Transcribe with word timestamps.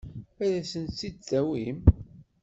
Ad 0.43 0.53
asent-tt-id-tawim? 0.61 1.79